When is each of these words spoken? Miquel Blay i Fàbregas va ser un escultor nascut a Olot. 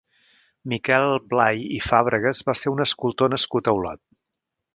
Miquel 0.71 1.03
Blay 1.33 1.61
i 1.75 1.77
Fàbregas 1.89 2.41
va 2.49 2.57
ser 2.63 2.75
un 2.77 2.85
escultor 2.87 3.33
nascut 3.37 3.71
a 3.73 3.77
Olot. 3.83 4.03